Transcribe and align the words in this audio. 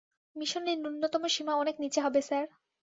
মিশনে 0.35 0.71
ন্যূনতম 0.75 1.23
সীমা 1.27 1.53
অনেক 1.55 1.75
নিচে 1.83 1.99
হবে, 2.01 2.19
স্যার। 2.21 2.45